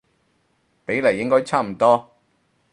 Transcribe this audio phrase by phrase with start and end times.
[0.83, 2.09] 比例應該差唔多